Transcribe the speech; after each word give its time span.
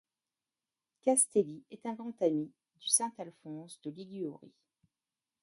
Castelli 1.03 1.63
est 1.69 1.85
un 1.85 1.93
grand 1.93 2.19
ami 2.23 2.51
du 2.79 2.87
Saint 2.89 3.13
Alphonse 3.19 3.79
de 3.83 3.91
Liguori. 3.91 4.51